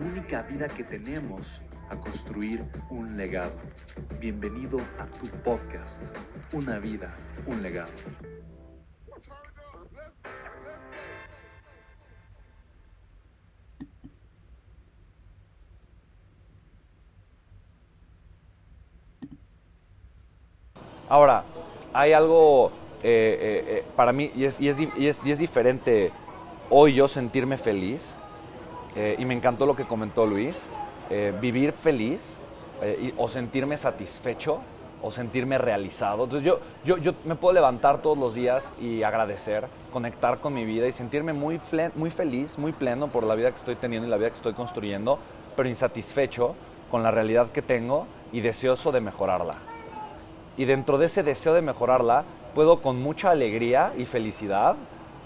única 0.00 0.42
vida 0.42 0.66
que 0.66 0.82
tenemos 0.82 1.60
a 1.90 1.96
construir 1.96 2.64
un 2.88 3.16
legado. 3.16 3.52
Bienvenido 4.18 4.78
a 4.98 5.04
tu 5.18 5.26
podcast, 5.42 6.02
Una 6.52 6.78
vida, 6.78 7.14
un 7.46 7.62
legado. 7.62 7.90
Ahora, 21.08 21.44
hay 21.92 22.12
algo 22.12 22.70
eh, 23.02 23.38
eh, 23.40 23.64
eh, 23.66 23.84
para 23.96 24.12
mí, 24.12 24.30
y 24.34 24.44
es, 24.44 24.60
y, 24.60 24.68
es, 24.68 24.80
y, 24.80 25.08
es, 25.08 25.26
y 25.26 25.32
es, 25.32 25.38
diferente 25.38 26.12
hoy 26.70 26.94
yo 26.94 27.08
sentirme 27.08 27.58
feliz, 27.58 28.16
y 28.96 29.24
me 29.24 29.34
encantó 29.34 29.66
lo 29.66 29.76
que 29.76 29.84
comentó 29.84 30.26
Luis, 30.26 30.68
vivir 31.40 31.72
feliz 31.72 32.40
y, 33.00 33.14
o 33.16 33.28
sentirme 33.28 33.76
satisfecho 33.76 34.58
o 35.02 35.10
sentirme 35.10 35.58
realizado. 35.58 36.24
Entonces 36.24 36.46
yo, 36.46 36.60
yo, 36.84 36.98
yo 36.98 37.14
me 37.24 37.34
puedo 37.34 37.54
levantar 37.54 38.02
todos 38.02 38.18
los 38.18 38.34
días 38.34 38.72
y 38.80 39.02
agradecer, 39.02 39.66
conectar 39.92 40.40
con 40.40 40.52
mi 40.52 40.64
vida 40.64 40.86
y 40.86 40.92
sentirme 40.92 41.32
muy, 41.32 41.60
muy 41.94 42.10
feliz, 42.10 42.58
muy 42.58 42.72
pleno 42.72 43.08
por 43.08 43.24
la 43.24 43.34
vida 43.34 43.50
que 43.50 43.56
estoy 43.56 43.76
teniendo 43.76 44.06
y 44.06 44.10
la 44.10 44.18
vida 44.18 44.30
que 44.30 44.36
estoy 44.36 44.54
construyendo, 44.54 45.18
pero 45.56 45.68
insatisfecho 45.68 46.54
con 46.90 47.02
la 47.02 47.10
realidad 47.10 47.50
que 47.50 47.62
tengo 47.62 48.06
y 48.32 48.40
deseoso 48.40 48.92
de 48.92 49.00
mejorarla 49.00 49.56
y 50.60 50.66
dentro 50.66 50.98
de 50.98 51.06
ese 51.06 51.22
deseo 51.22 51.54
de 51.54 51.62
mejorarla, 51.62 52.24
puedo 52.54 52.82
con 52.82 53.00
mucha 53.00 53.30
alegría 53.30 53.94
y 53.96 54.04
felicidad 54.04 54.76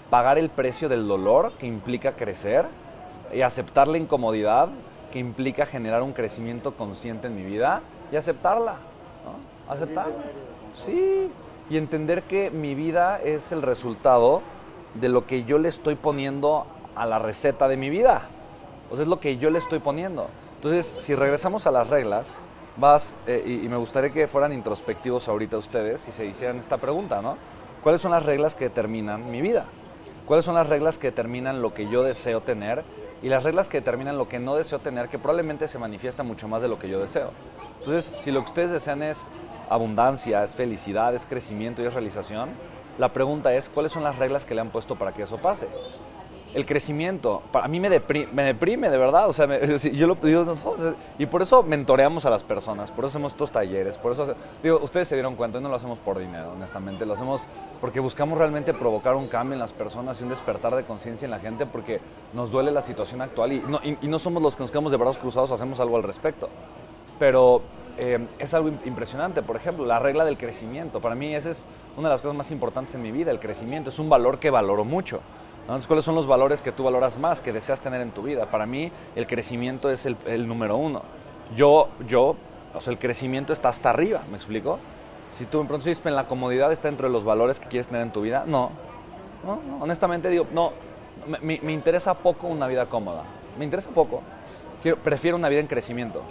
pagar 0.09 0.37
el 0.37 0.49
precio 0.49 0.87
del 0.87 1.09
dolor 1.09 1.51
que 1.59 1.67
implica 1.67 2.13
crecer 2.13 2.65
y 3.33 3.41
aceptar 3.41 3.87
la 3.87 3.97
incomodidad 3.97 4.69
que 5.11 5.19
implica 5.19 5.65
generar 5.65 6.03
un 6.03 6.13
crecimiento 6.13 6.73
consciente 6.75 7.27
en 7.27 7.35
mi 7.35 7.43
vida 7.43 7.81
y 8.11 8.15
aceptarla. 8.15 8.73
¿no? 9.23 9.71
Aceptar. 9.71 10.07
Sí. 10.73 11.29
Y 11.69 11.77
entender 11.77 12.23
que 12.23 12.51
mi 12.51 12.75
vida 12.75 13.19
es 13.23 13.51
el 13.51 13.61
resultado 13.61 14.41
de 14.93 15.09
lo 15.09 15.25
que 15.25 15.43
yo 15.43 15.57
le 15.57 15.69
estoy 15.69 15.95
poniendo 15.95 16.67
a 16.95 17.05
la 17.05 17.19
receta 17.19 17.67
de 17.67 17.77
mi 17.77 17.89
vida. 17.89 18.23
O 18.91 18.95
sea, 18.95 19.03
es 19.03 19.09
lo 19.09 19.19
que 19.19 19.37
yo 19.37 19.49
le 19.49 19.59
estoy 19.59 19.79
poniendo. 19.79 20.27
Entonces, 20.55 20.95
si 20.99 21.15
regresamos 21.15 21.67
a 21.67 21.71
las 21.71 21.89
reglas, 21.89 22.39
vas, 22.77 23.15
eh, 23.27 23.61
y, 23.63 23.67
me 23.67 23.77
gustaría 23.77 24.09
que 24.09 24.27
fueran 24.27 24.53
introspectivos 24.53 25.27
ahorita 25.27 25.57
ustedes 25.57 26.07
y 26.07 26.11
se 26.11 26.25
hicieran 26.25 26.57
esta 26.59 26.77
pregunta, 26.77 27.21
¿no? 27.21 27.37
¿Cuáles 27.83 28.01
son 28.01 28.11
las 28.11 28.25
reglas 28.25 28.55
que 28.55 28.65
determinan 28.65 29.29
mi 29.29 29.41
vida? 29.41 29.65
¿Cuáles 30.25 30.45
son 30.45 30.55
las 30.55 30.67
reglas 30.67 30.97
que 30.97 31.07
determinan 31.07 31.61
lo 31.61 31.73
que 31.73 31.87
yo 31.87 32.03
deseo 32.03 32.41
tener? 32.41 32.83
Y 33.25 33.29
las 33.29 33.43
reglas 33.43 33.67
que 33.67 33.79
determinan 33.79 34.19
lo 34.19 34.29
que 34.29 34.37
no 34.37 34.53
deseo 34.53 34.77
tener, 34.77 35.09
que 35.09 35.17
probablemente 35.17 35.67
se 35.67 35.79
manifiesta 35.79 36.21
mucho 36.21 36.47
más 36.47 36.61
de 36.61 36.67
lo 36.67 36.77
que 36.77 36.87
yo 36.87 36.99
deseo. 36.99 37.31
Entonces, 37.79 38.13
si 38.19 38.29
lo 38.29 38.41
que 38.43 38.49
ustedes 38.49 38.69
desean 38.69 39.01
es 39.01 39.27
abundancia, 39.67 40.43
es 40.43 40.53
felicidad, 40.53 41.15
es 41.15 41.25
crecimiento 41.25 41.81
y 41.81 41.87
es 41.87 41.93
realización, 41.95 42.49
la 42.99 43.13
pregunta 43.13 43.51
es, 43.55 43.67
¿cuáles 43.67 43.93
son 43.93 44.03
las 44.03 44.19
reglas 44.19 44.45
que 44.45 44.53
le 44.53 44.61
han 44.61 44.69
puesto 44.69 44.95
para 44.95 45.11
que 45.11 45.23
eso 45.23 45.37
pase? 45.37 45.67
El 46.55 46.65
crecimiento. 46.65 47.43
A 47.53 47.67
mí 47.67 47.79
me 47.79 47.89
deprime, 47.89 48.27
me 48.31 48.43
deprime 48.43 48.89
de 48.89 48.97
verdad. 48.97 49.29
O 49.29 49.33
sea, 49.33 49.45
yo 49.75 50.07
lo 50.07 50.17
y 51.19 51.25
por 51.25 51.41
eso 51.41 51.61
mentoreamos 51.61 52.25
a 52.25 52.29
las 52.29 52.43
personas, 52.43 52.91
por 52.91 53.03
eso 53.05 53.09
hacemos 53.09 53.33
estos 53.33 53.51
talleres, 53.51 53.97
por 53.97 54.13
eso, 54.13 54.33
digo, 54.63 54.79
ustedes 54.81 55.07
se 55.07 55.15
dieron 55.15 55.35
cuenta, 55.35 55.59
no 55.59 55.69
lo 55.69 55.75
hacemos 55.75 55.99
por 55.99 56.17
dinero, 56.17 56.53
honestamente, 56.53 57.05
lo 57.05 57.13
hacemos 57.13 57.43
porque 57.81 57.99
buscamos 57.99 58.37
realmente 58.39 58.73
provocar 58.73 59.15
un 59.15 59.27
cambio 59.27 59.53
en 59.53 59.59
las 59.59 59.73
personas 59.73 60.19
y 60.19 60.23
un 60.23 60.29
despertar 60.29 60.75
de 60.75 60.83
conciencia 60.83 61.25
en 61.25 61.31
la 61.31 61.39
gente 61.39 61.65
porque 61.65 61.99
nos 62.33 62.51
duele 62.51 62.71
la 62.71 62.81
situación 62.81 63.21
actual 63.21 63.51
y 63.51 63.59
no, 63.59 63.79
y, 63.83 64.07
no 64.07 64.17
somos 64.17 64.41
los 64.41 64.55
que 64.55 64.63
nos 64.63 64.71
quedamos 64.71 64.91
de 64.91 64.97
brazos 64.97 65.17
cruzados, 65.17 65.51
hacemos 65.51 65.79
algo 65.79 65.97
al 65.97 66.03
respecto. 66.03 66.49
Pero 67.19 67.61
eh, 67.97 68.19
es 68.39 68.53
algo 68.53 68.69
impresionante, 68.85 69.41
por 69.41 69.55
ejemplo, 69.57 69.85
la 69.85 69.99
regla 69.99 70.25
del 70.25 70.37
crecimiento. 70.37 71.01
Para 71.01 71.15
mí 71.15 71.35
esa 71.35 71.51
es 71.51 71.67
una 71.97 72.09
de 72.09 72.15
las 72.15 72.21
cosas 72.21 72.35
más 72.37 72.51
importantes 72.51 72.95
en 72.95 73.01
mi 73.01 73.11
vida, 73.11 73.31
el 73.31 73.39
crecimiento. 73.39 73.89
Es 73.89 73.99
un 73.99 74.09
valor 74.09 74.39
que 74.39 74.49
valoro 74.49 74.85
mucho. 74.85 75.21
Entonces, 75.65 75.87
¿cuáles 75.87 76.05
son 76.05 76.13
los 76.13 76.27
valores 76.27 76.61
que 76.61 76.71
tú 76.71 76.83
valoras 76.83 77.17
más, 77.17 77.41
que 77.41 77.51
deseas 77.51 77.81
tener 77.81 77.99
en 78.01 78.11
tu 78.11 78.21
vida? 78.21 78.45
Para 78.51 78.67
mí, 78.67 78.91
el 79.15 79.25
crecimiento 79.25 79.89
es 79.89 80.05
el, 80.05 80.47
número 80.47 80.77
uno. 80.77 81.01
Yo, 81.55 81.89
yo, 82.07 82.35
o 82.75 82.81
sea, 82.81 82.93
el 82.93 82.99
crecimiento 82.99 83.51
está 83.51 83.69
hasta 83.69 83.89
arriba, 83.89 84.21
¿me 84.29 84.37
explico? 84.37 84.77
Si 85.31 85.45
tú 85.45 85.65
pronto 85.65 85.89
dices, 85.89 86.05
en 86.05 86.15
la 86.15 86.27
comodidad 86.27 86.71
está 86.71 86.87
dentro 86.87 87.07
de 87.07 87.13
los 87.13 87.23
valores 87.23 87.59
que 87.59 87.67
quieres 87.67 87.87
tener 87.87 88.03
en 88.03 88.11
tu 88.11 88.21
vida, 88.21 88.43
no. 88.45 88.69
no, 89.43 89.59
honestamente 89.81 90.29
digo, 90.29 90.45
no, 90.53 90.71
me, 91.41 91.59
me, 91.59 91.73
interesa 91.73 92.13
poco 92.13 92.45
una 92.45 92.67
vida 92.67 92.85
cómoda. 92.85 93.23
Me 93.57 93.65
interesa 93.65 93.89
poco. 93.89 94.21
Quiero, 94.83 94.97
prefiero 94.97 95.35
una 95.35 95.49
vida 95.49 95.61
en 95.61 95.67
crecimiento. 95.67 96.21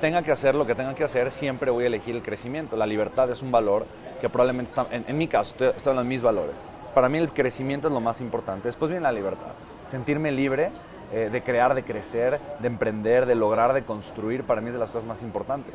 Tenga 0.00 0.22
que 0.22 0.32
hacer 0.32 0.54
lo 0.54 0.66
que 0.66 0.74
tenga 0.74 0.94
que 0.94 1.04
hacer, 1.04 1.30
siempre 1.30 1.70
voy 1.70 1.84
a 1.84 1.86
elegir 1.88 2.14
el 2.16 2.22
crecimiento. 2.22 2.76
La 2.76 2.86
libertad 2.86 3.30
es 3.30 3.42
un 3.42 3.52
valor 3.52 3.84
que 4.20 4.28
probablemente 4.28 4.70
está, 4.70 4.86
en, 4.90 5.18
mi 5.18 5.28
caso, 5.28 5.54
estoy 5.64 5.96
en 5.96 6.08
mis 6.08 6.22
valores 6.22 6.68
para 6.94 7.08
mí 7.08 7.18
el 7.18 7.32
crecimiento 7.32 7.88
es 7.88 7.94
lo 7.94 8.00
más 8.00 8.20
importante. 8.20 8.68
Después 8.68 8.90
viene 8.90 9.02
la 9.02 9.12
libertad. 9.12 9.52
Sentirme 9.86 10.32
libre 10.32 10.70
eh, 11.12 11.28
de 11.30 11.42
crear, 11.42 11.74
de 11.74 11.82
crecer, 11.82 12.40
de 12.58 12.66
emprender, 12.66 13.26
de 13.26 13.34
lograr, 13.34 13.72
de 13.72 13.82
construir, 13.82 14.44
para 14.44 14.60
mí 14.60 14.68
es 14.68 14.74
de 14.74 14.80
las 14.80 14.90
cosas 14.90 15.06
más 15.06 15.22
importantes. 15.22 15.74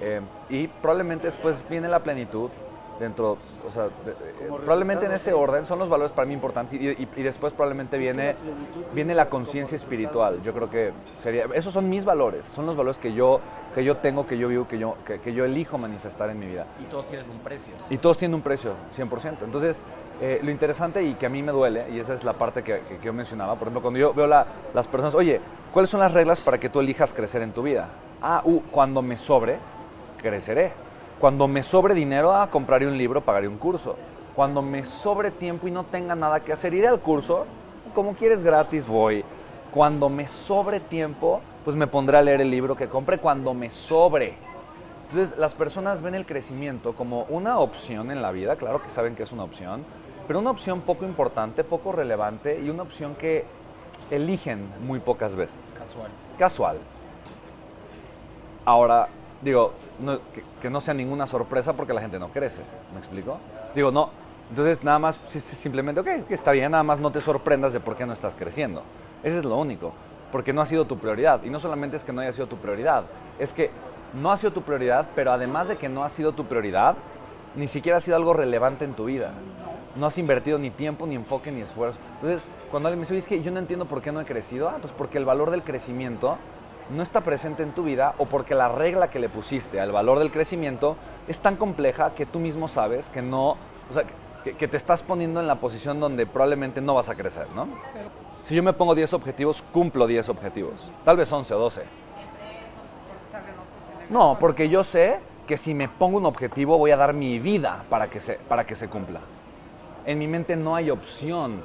Eh, 0.00 0.20
y 0.48 0.68
probablemente 0.68 1.26
después 1.26 1.62
viene 1.68 1.88
la 1.88 2.00
plenitud, 2.00 2.50
dentro, 2.98 3.38
o 3.66 3.70
sea, 3.70 3.88
probablemente 4.56 5.06
en 5.06 5.12
ese 5.12 5.32
orden 5.32 5.66
son 5.66 5.78
los 5.78 5.88
valores 5.88 6.12
para 6.12 6.26
mí 6.26 6.34
importantes 6.34 6.74
y, 6.74 6.88
y, 6.88 7.22
después 7.22 7.52
probablemente 7.52 7.98
viene, 7.98 8.36
viene 8.92 9.14
la 9.14 9.28
conciencia 9.28 9.76
espiritual. 9.76 10.40
Yo 10.42 10.52
creo 10.52 10.70
que 10.70 10.92
sería, 11.16 11.46
esos 11.54 11.72
son 11.72 11.88
mis 11.88 12.04
valores, 12.04 12.46
son 12.46 12.66
los 12.66 12.76
valores 12.76 12.98
que 12.98 13.12
yo, 13.12 13.40
que 13.74 13.84
yo 13.84 13.96
tengo, 13.96 14.26
que 14.26 14.38
yo 14.38 14.48
vivo, 14.48 14.68
que 14.68 14.78
yo, 14.78 14.96
que, 15.04 15.32
yo 15.32 15.44
elijo 15.44 15.78
manifestar 15.78 16.30
en 16.30 16.38
mi 16.38 16.46
vida. 16.46 16.66
Y 16.80 16.84
todos 16.84 17.06
tienen 17.06 17.28
un 17.30 17.38
precio. 17.38 17.72
Y 17.90 17.98
todos 17.98 18.18
tienen 18.18 18.34
un 18.34 18.42
precio, 18.42 18.74
100%. 18.96 19.38
Entonces, 19.42 19.82
eh, 20.20 20.40
lo 20.42 20.50
interesante 20.50 21.02
y 21.02 21.14
que 21.14 21.26
a 21.26 21.28
mí 21.28 21.42
me 21.42 21.52
duele, 21.52 21.86
y 21.90 21.98
esa 21.98 22.14
es 22.14 22.24
la 22.24 22.34
parte 22.34 22.62
que, 22.62 22.80
que 22.80 22.98
yo 23.02 23.12
mencionaba, 23.12 23.54
por 23.54 23.68
ejemplo, 23.68 23.82
cuando 23.82 23.98
yo 23.98 24.14
veo 24.14 24.26
la, 24.26 24.46
las 24.72 24.86
personas, 24.86 25.14
oye, 25.14 25.40
¿cuáles 25.72 25.90
son 25.90 26.00
las 26.00 26.12
reglas 26.12 26.40
para 26.40 26.58
que 26.58 26.68
tú 26.68 26.80
elijas 26.80 27.12
crecer 27.12 27.42
en 27.42 27.52
tu 27.52 27.62
vida? 27.62 27.88
Ah, 28.22 28.40
uh, 28.44 28.60
cuando 28.70 29.02
me 29.02 29.18
sobre, 29.18 29.58
creceré 30.22 30.84
cuando 31.20 31.48
me 31.48 31.62
sobre 31.62 31.94
dinero, 31.94 32.32
ah, 32.32 32.50
compraré 32.50 32.86
un 32.86 32.98
libro, 32.98 33.20
pagaré 33.20 33.48
un 33.48 33.58
curso. 33.58 33.96
Cuando 34.34 34.62
me 34.62 34.84
sobre 34.84 35.30
tiempo 35.30 35.68
y 35.68 35.70
no 35.70 35.84
tenga 35.84 36.14
nada 36.14 36.40
que 36.40 36.52
hacer, 36.52 36.74
iré 36.74 36.88
al 36.88 37.00
curso. 37.00 37.46
Como 37.94 38.14
quieres 38.14 38.42
gratis, 38.42 38.86
voy. 38.86 39.24
Cuando 39.70 40.08
me 40.08 40.26
sobre 40.26 40.80
tiempo, 40.80 41.40
pues 41.64 41.76
me 41.76 41.86
pondré 41.86 42.18
a 42.18 42.22
leer 42.22 42.40
el 42.40 42.50
libro 42.50 42.76
que 42.76 42.88
compré 42.88 43.18
cuando 43.18 43.54
me 43.54 43.70
sobre. 43.70 44.34
Entonces, 45.08 45.38
las 45.38 45.54
personas 45.54 46.02
ven 46.02 46.14
el 46.14 46.26
crecimiento 46.26 46.94
como 46.94 47.24
una 47.24 47.58
opción 47.58 48.10
en 48.10 48.20
la 48.20 48.32
vida, 48.32 48.56
claro 48.56 48.82
que 48.82 48.88
saben 48.88 49.14
que 49.14 49.22
es 49.22 49.32
una 49.32 49.44
opción, 49.44 49.84
pero 50.26 50.38
una 50.38 50.50
opción 50.50 50.80
poco 50.80 51.04
importante, 51.04 51.62
poco 51.62 51.92
relevante 51.92 52.60
y 52.60 52.70
una 52.70 52.82
opción 52.82 53.14
que 53.14 53.44
eligen 54.10 54.68
muy 54.84 54.98
pocas 54.98 55.36
veces. 55.36 55.56
Casual. 55.78 56.10
Casual. 56.38 56.78
Ahora, 58.64 59.06
digo, 59.42 59.72
que, 60.64 60.70
no 60.70 60.80
sea 60.80 60.94
ninguna 60.94 61.26
sorpresa 61.26 61.74
porque 61.74 61.92
la 61.92 62.00
gente 62.00 62.18
no 62.18 62.30
crece. 62.30 62.62
¿Me 62.92 62.98
explico? 62.98 63.38
Digo, 63.74 63.90
no. 63.90 64.10
Entonces, 64.48 64.82
nada 64.82 64.98
más, 64.98 65.20
simplemente, 65.28 66.00
ok, 66.00 66.08
está 66.30 66.52
bien, 66.52 66.72
nada 66.72 66.82
más 66.82 66.98
no 66.98 67.10
te 67.10 67.20
sorprendas 67.20 67.72
de 67.72 67.80
por 67.80 67.96
qué 67.96 68.06
no 68.06 68.12
estás 68.12 68.34
creciendo. 68.34 68.82
Ese 69.22 69.38
es 69.38 69.44
lo 69.44 69.56
único. 69.56 69.92
porque 70.32 70.52
no 70.52 70.62
ha 70.62 70.66
sido 70.66 70.84
tu 70.84 70.98
prioridad. 70.98 71.44
Y 71.44 71.50
no 71.50 71.60
solamente 71.60 71.96
es 71.96 72.02
que 72.02 72.12
no 72.12 72.20
haya 72.20 72.32
sido 72.32 72.48
tu 72.48 72.56
prioridad, 72.56 73.04
es 73.38 73.52
que 73.52 73.70
no 74.20 74.32
ha 74.32 74.36
sido 74.36 74.52
tu 74.52 74.62
prioridad, 74.62 75.06
pero 75.14 75.30
además 75.30 75.68
de 75.68 75.76
que 75.76 75.88
no 75.88 76.02
ha 76.02 76.08
sido 76.08 76.32
tu 76.32 76.46
prioridad, 76.46 76.96
ni 77.54 77.68
siquiera 77.68 77.98
ha 77.98 78.00
sido 78.00 78.16
algo 78.16 78.32
relevante 78.32 78.84
en 78.84 78.94
tu 78.94 79.04
vida. 79.04 79.30
No 79.94 80.06
has 80.06 80.18
invertido 80.18 80.58
ni 80.58 80.70
tiempo, 80.70 81.06
ni 81.06 81.14
enfoque, 81.14 81.52
ni 81.52 81.60
esfuerzo. 81.60 81.98
Entonces, 82.14 82.42
cuando 82.70 82.88
alguien 82.88 83.00
me 83.00 83.06
dice, 83.06 83.18
es 83.18 83.26
que 83.26 83.42
yo 83.42 83.52
no 83.52 83.60
entiendo 83.60 83.84
por 83.84 84.02
qué 84.02 84.10
no 84.10 84.20
he 84.20 84.24
crecido, 84.24 84.68
ah, 84.68 84.78
pues 84.80 84.92
porque 84.92 85.18
el 85.18 85.24
valor 85.24 85.52
del 85.52 85.62
crecimiento 85.62 86.36
no 86.90 87.02
está 87.02 87.22
presente 87.22 87.62
en 87.62 87.72
tu 87.72 87.84
vida 87.84 88.14
o 88.18 88.26
porque 88.26 88.54
la 88.54 88.68
regla 88.68 89.10
que 89.10 89.18
le 89.18 89.28
pusiste 89.28 89.80
al 89.80 89.92
valor 89.92 90.18
del 90.18 90.30
crecimiento 90.30 90.96
es 91.28 91.40
tan 91.40 91.56
compleja 91.56 92.14
que 92.14 92.26
tú 92.26 92.38
mismo 92.38 92.68
sabes 92.68 93.08
que 93.08 93.22
no, 93.22 93.56
o 93.90 93.92
sea, 93.92 94.04
que, 94.44 94.68
te 94.68 94.76
estás 94.76 95.02
poniendo 95.02 95.40
en 95.40 95.46
la 95.46 95.54
posición 95.56 96.00
donde 96.00 96.26
probablemente 96.26 96.80
no 96.80 96.94
vas 96.94 97.08
a 97.08 97.14
crecer, 97.14 97.46
¿no? 97.54 97.68
Si 98.42 98.54
yo 98.54 98.62
me 98.62 98.74
pongo 98.74 98.94
10 98.94 99.14
objetivos, 99.14 99.62
cumplo 99.72 100.06
10 100.06 100.28
objetivos, 100.28 100.90
tal 101.04 101.16
vez 101.16 101.32
11 101.32 101.54
o 101.54 101.58
12. 101.58 101.82
No, 104.10 104.36
porque 104.38 104.68
yo 104.68 104.84
sé 104.84 105.18
que 105.46 105.56
si 105.56 105.74
me 105.74 105.88
pongo 105.88 106.18
un 106.18 106.26
objetivo 106.26 106.76
voy 106.76 106.90
a 106.90 106.96
dar 106.96 107.14
mi 107.14 107.38
vida 107.38 107.84
para 107.88 108.08
que 108.10 108.20
se, 108.20 108.34
para 108.34 108.66
que 108.66 108.76
se 108.76 108.88
cumpla. 108.88 109.20
En 110.04 110.18
mi 110.18 110.28
mente 110.28 110.56
no 110.56 110.76
hay 110.76 110.90
opción 110.90 111.62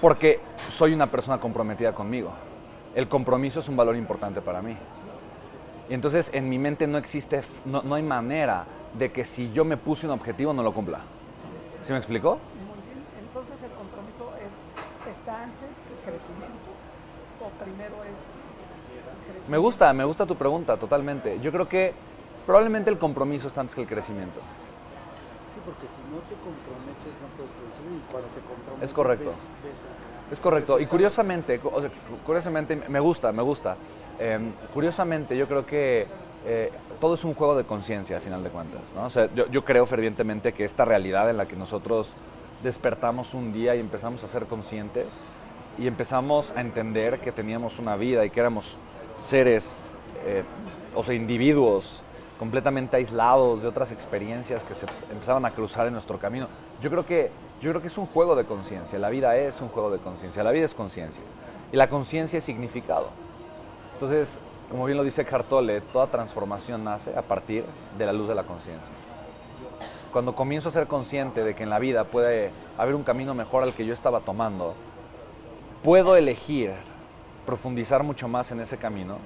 porque 0.00 0.40
soy 0.70 0.94
una 0.94 1.06
persona 1.06 1.38
comprometida 1.38 1.94
conmigo. 1.94 2.32
El 2.94 3.08
compromiso 3.08 3.60
es 3.60 3.68
un 3.68 3.76
valor 3.76 3.96
importante 3.96 4.40
para 4.40 4.62
mí. 4.62 4.76
Y 5.88 5.94
entonces 5.94 6.30
en 6.32 6.48
mi 6.48 6.58
mente 6.58 6.86
no 6.86 6.98
existe, 6.98 7.40
no, 7.64 7.82
no 7.82 7.94
hay 7.94 8.02
manera 8.02 8.64
de 8.94 9.12
que 9.12 9.24
si 9.24 9.52
yo 9.52 9.64
me 9.64 9.76
puse 9.76 10.06
un 10.06 10.12
objetivo 10.12 10.52
no 10.52 10.62
lo 10.62 10.72
cumpla. 10.72 11.00
¿Sí 11.82 11.92
me 11.92 11.98
explicó? 11.98 12.38
Muy 12.66 12.82
bien. 12.86 13.04
Entonces 13.26 13.62
el 13.62 13.70
compromiso 13.70 14.32
es, 14.38 15.10
está 15.16 15.42
antes 15.42 15.76
que 15.86 16.10
el 16.10 16.18
crecimiento 16.18 16.70
o 17.40 17.48
primero 17.64 17.94
es 18.04 18.10
el 18.10 19.24
crecimiento. 19.24 19.50
Me 19.50 19.58
gusta, 19.58 19.92
me 19.92 20.04
gusta 20.04 20.26
tu 20.26 20.36
pregunta 20.36 20.76
totalmente. 20.76 21.40
Yo 21.40 21.52
creo 21.52 21.68
que 21.68 21.94
probablemente 22.46 22.90
el 22.90 22.98
compromiso 22.98 23.48
está 23.48 23.60
antes 23.60 23.74
que 23.74 23.82
el 23.82 23.88
crecimiento. 23.88 24.40
Porque 25.64 25.86
si 25.86 26.00
no 26.10 26.18
te 26.20 26.34
comprometes 26.36 27.12
no 27.20 27.28
puedes 27.36 27.52
conseguir 27.52 28.00
y 28.02 28.10
cuando 28.10 28.28
te 28.28 28.40
comprometes 28.40 28.84
Es 28.88 28.92
correcto. 28.94 29.24
ves- 29.26 29.36
ves 29.64 29.84
a- 29.84 30.32
Es 30.32 30.40
correcto. 30.40 30.78
Y 30.78 30.86
curiosamente, 30.86 31.60
o 31.64 31.80
sea, 31.80 31.90
curiosamente 32.24 32.76
me 32.88 33.00
gusta, 33.00 33.32
me 33.32 33.42
gusta. 33.42 33.76
Em, 34.18 34.52
curiosamente, 34.72 35.36
yo 35.36 35.46
creo 35.48 35.66
que 35.66 36.06
eh, 36.46 36.70
todo 37.00 37.14
es 37.14 37.24
un 37.24 37.34
juego 37.34 37.54
de 37.56 37.64
conciencia, 37.64 38.16
a 38.16 38.20
final 38.20 38.42
de 38.42 38.48
cuentas. 38.50 38.92
¿no? 38.94 39.04
O 39.04 39.10
sea, 39.10 39.28
yo, 39.34 39.46
yo 39.48 39.64
creo 39.64 39.84
fervientemente 39.86 40.52
que 40.54 40.64
esta 40.64 40.84
realidad 40.86 41.28
en 41.28 41.36
la 41.36 41.46
que 41.46 41.56
nosotros 41.56 42.14
despertamos 42.62 43.34
un 43.34 43.52
día 43.52 43.74
y 43.76 43.80
empezamos 43.80 44.22
a 44.24 44.28
ser 44.28 44.46
conscientes 44.46 45.22
y 45.78 45.86
empezamos 45.86 46.52
a 46.56 46.60
entender 46.60 47.20
que 47.20 47.32
teníamos 47.32 47.78
una 47.78 47.96
vida 47.96 48.24
y 48.24 48.30
que 48.30 48.40
éramos 48.40 48.78
seres, 49.16 49.80
eh, 50.24 50.42
o 50.94 51.02
sea, 51.02 51.14
individuos 51.14 52.02
completamente 52.40 52.96
aislados 52.96 53.60
de 53.60 53.68
otras 53.68 53.92
experiencias 53.92 54.64
que 54.64 54.72
se 54.72 54.86
empezaban 55.12 55.44
a 55.44 55.50
cruzar 55.50 55.86
en 55.86 55.92
nuestro 55.92 56.18
camino. 56.18 56.48
Yo 56.80 56.88
creo 56.88 57.04
que, 57.04 57.30
yo 57.60 57.68
creo 57.68 57.82
que 57.82 57.88
es 57.88 57.98
un 57.98 58.06
juego 58.06 58.34
de 58.34 58.46
conciencia. 58.46 58.98
La 58.98 59.10
vida 59.10 59.36
es 59.36 59.60
un 59.60 59.68
juego 59.68 59.90
de 59.90 59.98
conciencia. 59.98 60.42
La 60.42 60.50
vida 60.50 60.64
es 60.64 60.72
conciencia. 60.72 61.22
Y 61.70 61.76
la 61.76 61.90
conciencia 61.90 62.38
es 62.38 62.44
significado. 62.44 63.08
Entonces, 63.92 64.38
como 64.70 64.86
bien 64.86 64.96
lo 64.96 65.04
dice 65.04 65.26
Cartole, 65.26 65.82
toda 65.82 66.06
transformación 66.06 66.82
nace 66.82 67.14
a 67.14 67.20
partir 67.20 67.62
de 67.98 68.06
la 68.06 68.12
luz 68.14 68.26
de 68.26 68.34
la 68.34 68.44
conciencia. 68.44 68.94
Cuando 70.10 70.34
comienzo 70.34 70.70
a 70.70 70.72
ser 70.72 70.86
consciente 70.86 71.44
de 71.44 71.54
que 71.54 71.64
en 71.64 71.68
la 71.68 71.78
vida 71.78 72.04
puede 72.04 72.52
haber 72.78 72.94
un 72.94 73.02
camino 73.02 73.34
mejor 73.34 73.64
al 73.64 73.74
que 73.74 73.84
yo 73.84 73.92
estaba 73.92 74.20
tomando, 74.20 74.72
puedo 75.84 76.16
elegir 76.16 76.72
profundizar 77.44 78.02
mucho 78.02 78.28
más 78.28 78.50
en 78.50 78.60
ese 78.60 78.78
camino, 78.78 79.18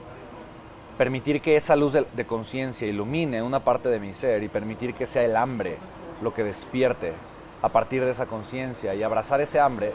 permitir 0.97 1.41
que 1.41 1.57
esa 1.57 1.77
luz 1.77 1.93
de, 1.93 2.25
conciencia 2.25 2.87
ilumine 2.87 3.43
una 3.43 3.61
parte 3.61 3.89
de 3.89 3.99
mi 3.99 4.15
ser 4.15 4.43
y 4.43 4.49
permitir 4.49 4.95
que 4.95 5.07
sea 5.07 5.25
el 5.25 5.37
hambre 5.37 5.79
lo 6.23 6.33
que 6.33 6.45
despierte 6.45 7.13
a 7.63 7.69
partir 7.69 8.05
de 8.05 8.11
esa 8.11 8.27
conciencia 8.27 8.95
y 8.95 9.03
abrazar 9.03 9.41
ese 9.41 9.59
hambre, 9.59 9.93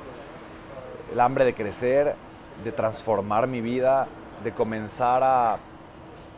el 1.13 1.19
hambre 1.19 1.45
de 1.45 1.53
crecer, 1.53 2.15
de 2.63 2.71
transformar 2.71 3.47
mi 3.47 3.61
vida, 3.61 4.07
de 4.43 4.51
comenzar 4.51 5.23
a, 5.23 5.57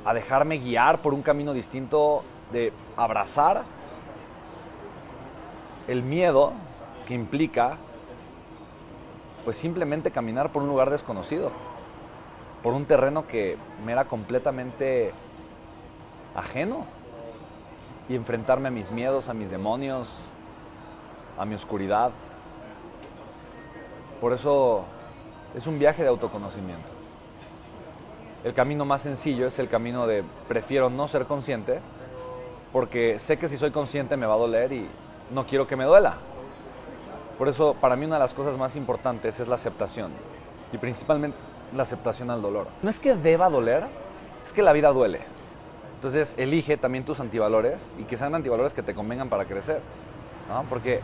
a 0.05 0.13
dejarme 0.13 0.59
guiar 0.59 0.99
por 0.99 1.13
un 1.13 1.21
camino 1.21 1.53
distinto, 1.53 2.23
de 2.51 2.71
abrazar 2.97 3.63
el 5.87 6.03
miedo 6.03 6.53
que 7.07 7.13
implica 7.13 7.77
pues 9.43 9.57
simplemente 9.57 10.11
caminar 10.11 10.51
por 10.51 10.61
un 10.61 10.69
lugar 10.69 10.91
desconocido, 10.91 11.51
por 12.63 12.73
un 12.73 12.85
terreno 12.85 13.27
que 13.27 13.57
me 13.85 13.91
era 13.91 14.05
completamente 14.05 15.11
ajeno 16.35 16.85
y 18.07 18.15
enfrentarme 18.15 18.67
a 18.67 18.71
mis 18.71 18.91
miedos, 18.91 19.29
a 19.29 19.33
mis 19.33 19.49
demonios, 19.49 20.19
a 21.37 21.45
mi 21.45 21.55
oscuridad. 21.55 22.11
Por 24.19 24.33
eso 24.33 24.83
es 25.55 25.65
un 25.65 25.79
viaje 25.79 26.03
de 26.03 26.09
autoconocimiento. 26.09 26.91
El 28.43 28.53
camino 28.53 28.85
más 28.85 29.01
sencillo 29.01 29.47
es 29.47 29.59
el 29.59 29.69
camino 29.69 30.07
de 30.07 30.23
prefiero 30.47 30.89
no 30.89 31.07
ser 31.07 31.25
consciente 31.25 31.79
porque 32.71 33.19
sé 33.19 33.37
que 33.37 33.47
si 33.47 33.57
soy 33.57 33.71
consciente 33.71 34.17
me 34.17 34.25
va 34.25 34.33
a 34.33 34.37
doler 34.37 34.71
y 34.71 34.87
no 35.31 35.45
quiero 35.45 35.67
que 35.67 35.75
me 35.75 35.83
duela. 35.83 36.15
Por 37.37 37.47
eso 37.47 37.75
para 37.79 37.95
mí 37.95 38.05
una 38.05 38.15
de 38.15 38.21
las 38.21 38.33
cosas 38.33 38.57
más 38.57 38.75
importantes 38.75 39.39
es 39.39 39.47
la 39.47 39.55
aceptación 39.55 40.11
y 40.71 40.77
principalmente 40.77 41.37
la 41.75 41.83
aceptación 41.83 42.29
al 42.29 42.41
dolor. 42.41 42.67
No 42.81 42.89
es 42.89 42.99
que 42.99 43.15
deba 43.15 43.49
doler, 43.49 43.85
es 44.45 44.53
que 44.53 44.61
la 44.61 44.73
vida 44.73 44.89
duele. 44.89 45.21
Entonces 45.95 46.35
elige 46.37 46.77
también 46.77 47.05
tus 47.05 47.19
antivalores 47.19 47.91
y 47.99 48.03
que 48.03 48.17
sean 48.17 48.33
antivalores 48.33 48.73
que 48.73 48.81
te 48.81 48.95
convengan 48.95 49.29
para 49.29 49.45
crecer, 49.45 49.81
¿no? 50.49 50.63
Porque 50.69 50.99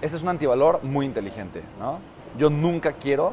ese 0.00 0.16
es 0.16 0.22
un 0.22 0.28
antivalor 0.28 0.82
muy 0.82 1.06
inteligente, 1.06 1.62
¿no? 1.78 2.00
Yo 2.36 2.50
nunca 2.50 2.94
quiero 2.94 3.32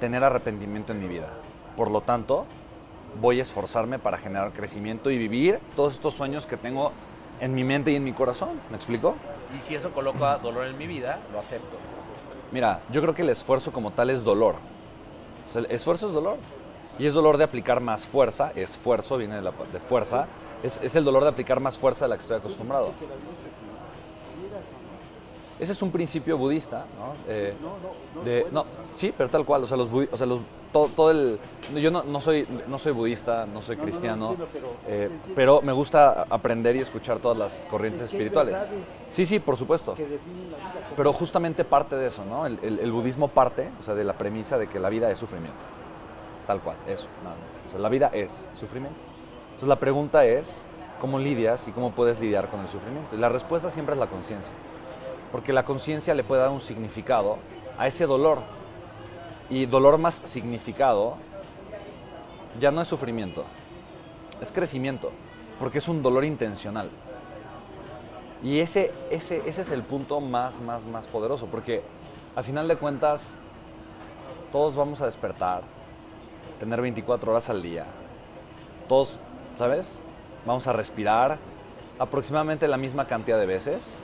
tener 0.00 0.24
arrepentimiento 0.24 0.92
en 0.92 1.00
mi 1.00 1.08
vida. 1.08 1.28
Por 1.76 1.90
lo 1.90 2.00
tanto, 2.00 2.46
voy 3.20 3.38
a 3.38 3.42
esforzarme 3.42 3.98
para 3.98 4.16
generar 4.16 4.52
crecimiento 4.52 5.10
y 5.10 5.18
vivir 5.18 5.60
todos 5.76 5.94
estos 5.94 6.14
sueños 6.14 6.46
que 6.46 6.56
tengo 6.56 6.92
en 7.40 7.54
mi 7.54 7.64
mente 7.64 7.90
y 7.90 7.96
en 7.96 8.04
mi 8.04 8.12
corazón. 8.12 8.60
¿Me 8.70 8.76
explico? 8.76 9.16
Y 9.56 9.60
si 9.60 9.74
eso 9.74 9.92
coloca 9.92 10.38
dolor 10.38 10.66
en 10.66 10.78
mi 10.78 10.86
vida, 10.86 11.20
lo 11.32 11.38
acepto. 11.38 11.76
Mira, 12.52 12.80
yo 12.90 13.02
creo 13.02 13.14
que 13.14 13.22
el 13.22 13.30
esfuerzo 13.30 13.72
como 13.72 13.90
tal 13.90 14.10
es 14.10 14.24
dolor. 14.24 14.56
El 15.54 15.66
esfuerzo 15.66 16.08
es 16.08 16.14
dolor. 16.14 16.36
Y 16.98 17.06
es 17.06 17.14
dolor 17.14 17.38
de 17.38 17.44
aplicar 17.44 17.80
más 17.80 18.04
fuerza. 18.04 18.52
Esfuerzo 18.54 19.16
viene 19.16 19.36
de, 19.36 19.42
la, 19.42 19.52
de 19.72 19.80
fuerza. 19.80 20.26
Es, 20.62 20.78
es 20.82 20.94
el 20.94 21.04
dolor 21.04 21.22
de 21.22 21.30
aplicar 21.30 21.58
más 21.58 21.78
fuerza 21.78 22.04
de 22.04 22.10
la 22.10 22.16
que 22.16 22.22
estoy 22.22 22.36
acostumbrado. 22.36 22.92
que 22.98 23.06
la 23.06 23.14
luz 23.14 23.38
se 23.38 23.48
quieras 24.40 24.68
o 24.68 24.72
no. 24.72 24.92
Ese 25.60 25.72
es 25.72 25.82
un 25.82 25.90
principio 25.92 26.36
budista, 26.38 26.86
¿no? 26.98 27.14
Eh, 27.28 27.54
No, 27.62 27.68
no, 28.20 28.24
de- 28.24 28.46
sí, 28.94 29.14
pero 29.16 29.28
tal 29.30 29.44
cual. 29.44 29.64
O 29.64 29.66
sea, 29.66 29.76
los, 29.76 29.88
o 29.92 30.16
sea, 30.16 30.26
los, 30.26 30.40
todo, 30.72 30.88
todo 30.88 31.10
el... 31.10 31.38
Yo 31.74 31.90
no, 31.90 32.02
no 32.02 32.20
soy, 32.20 32.46
no 32.66 32.78
soy 32.78 32.92
budista, 32.92 33.46
no 33.46 33.62
soy 33.62 33.76
No, 33.76 33.82
no, 33.82 33.86
no 33.86 33.90
cristiano, 33.90 34.30
entiendo, 34.30 34.48
pero 34.52 34.66
eh, 34.88 35.10
pero 35.36 35.62
me 35.62 35.72
gusta 35.72 36.26
aprender 36.30 36.74
y 36.76 36.80
escuchar 36.80 37.18
todas 37.20 37.36
las 37.38 37.52
corrientes 37.70 38.02
Es 38.02 38.10
que 38.10 38.16
hay 38.16 38.22
espirituales. 38.22 38.62
Sí, 39.10 39.24
sí, 39.26 39.38
por 39.38 39.56
supuesto. 39.56 39.94
Pero 40.96 41.12
justamente 41.12 41.64
parte 41.64 41.94
de 41.96 42.08
eso, 42.08 42.24
¿no? 42.24 42.46
El, 42.46 42.58
el- 42.62 42.78
el 42.80 42.90
budismo 42.92 43.28
parte, 43.28 43.70
o 43.80 43.82
sea, 43.82 43.94
de 43.94 44.04
la 44.04 44.14
premisa 44.14 44.58
de 44.58 44.66
que 44.68 44.80
la 44.80 44.88
vida 44.88 45.10
es 45.10 45.18
sufrimiento. 45.18 45.60
Tal 46.46 46.60
cual, 46.60 46.76
eso, 46.88 47.06
nada 47.22 47.36
más. 47.36 47.68
O 47.68 47.70
sea, 47.70 47.78
la 47.78 47.88
vida 47.88 48.10
es 48.12 48.30
sufrimiento. 48.58 48.98
Entonces 49.50 49.68
la 49.68 49.76
pregunta 49.78 50.24
es, 50.24 50.64
¿cómo 51.00 51.18
lidias 51.20 51.68
y 51.68 51.72
cómo 51.72 51.92
puedes 51.92 52.18
lidiar 52.20 52.48
con 52.48 52.60
el 52.60 52.68
sufrimiento? 52.68 53.14
Y 53.14 53.18
la 53.18 53.28
respuesta 53.28 53.70
siempre 53.70 53.94
es 53.94 54.00
la 54.00 54.08
conciencia. 54.08 54.52
Porque 55.32 55.52
la 55.52 55.64
conciencia 55.64 56.14
le 56.14 56.22
puede 56.22 56.42
dar 56.42 56.50
un 56.50 56.60
significado 56.60 57.38
a 57.78 57.86
ese 57.86 58.06
dolor. 58.06 58.40
Y 59.50 59.66
dolor 59.66 59.98
más 59.98 60.20
significado 60.24 61.16
ya 62.60 62.70
no 62.70 62.80
es 62.80 62.88
sufrimiento, 62.88 63.44
es 64.40 64.52
crecimiento, 64.52 65.10
porque 65.58 65.78
es 65.78 65.88
un 65.88 66.02
dolor 66.02 66.24
intencional. 66.24 66.90
Y 68.42 68.60
ese, 68.60 68.92
ese, 69.10 69.42
ese 69.46 69.62
es 69.62 69.70
el 69.70 69.82
punto 69.82 70.20
más, 70.20 70.60
más, 70.60 70.84
más 70.84 71.06
poderoso, 71.06 71.46
porque 71.46 71.82
al 72.34 72.44
final 72.44 72.68
de 72.68 72.76
cuentas 72.76 73.22
todos 74.50 74.74
vamos 74.74 75.00
a 75.00 75.06
despertar, 75.06 75.62
tener 76.58 76.80
24 76.80 77.30
horas 77.30 77.48
al 77.48 77.62
día, 77.62 77.86
todos, 78.88 79.20
¿sabes? 79.56 80.02
Vamos 80.44 80.66
a 80.66 80.72
respirar 80.72 81.38
aproximadamente 81.98 82.66
la 82.68 82.76
misma 82.76 83.06
cantidad 83.06 83.38
de 83.38 83.46
veces, 83.46 83.98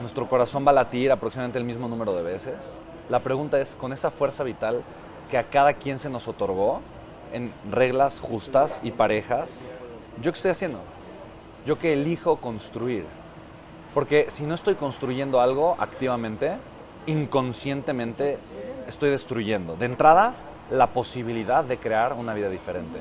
nuestro 0.00 0.28
corazón 0.28 0.66
va 0.66 0.70
a 0.70 0.74
latir 0.74 1.10
aproximadamente 1.10 1.58
el 1.58 1.64
mismo 1.64 1.88
número 1.88 2.14
de 2.14 2.22
veces. 2.22 2.54
La 3.08 3.20
pregunta 3.20 3.58
es, 3.60 3.74
con 3.74 3.92
esa 3.92 4.10
fuerza 4.10 4.44
vital 4.44 4.82
que 5.30 5.38
a 5.38 5.44
cada 5.44 5.74
quien 5.74 5.98
se 5.98 6.10
nos 6.10 6.28
otorgó, 6.28 6.80
en 7.32 7.52
reglas 7.70 8.20
justas 8.20 8.80
y 8.82 8.90
parejas, 8.90 9.62
¿yo 10.22 10.32
qué 10.32 10.36
estoy 10.36 10.50
haciendo? 10.50 10.80
Yo 11.66 11.78
que 11.78 11.92
elijo 11.92 12.36
construir. 12.36 13.04
Porque 13.94 14.26
si 14.30 14.44
no 14.44 14.54
estoy 14.54 14.74
construyendo 14.74 15.40
algo 15.40 15.76
activamente, 15.78 16.56
inconscientemente 17.06 18.38
estoy 18.86 19.10
destruyendo? 19.10 19.76
De 19.76 19.86
entrada, 19.86 20.34
la 20.70 20.88
posibilidad 20.88 21.64
de 21.64 21.78
crear 21.78 22.12
una 22.12 22.34
vida 22.34 22.48
diferente. 22.48 22.98